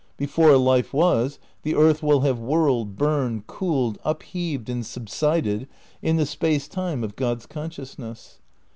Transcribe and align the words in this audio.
Before 0.17 0.57
life 0.57 0.95
was, 0.95 1.37
the 1.61 1.75
earth 1.75 2.01
will 2.01 2.21
have 2.21 2.39
whirled, 2.39 2.95
burned, 2.95 3.45
cooled, 3.45 3.99
upheaved 4.03 4.67
and 4.67 4.83
subsided 4.83 5.67
in 6.01 6.17
the 6.17 6.25
Space 6.25 6.67
Time 6.67 7.03
of 7.03 7.15
God's 7.15 7.45
consciousness. 7.45 8.39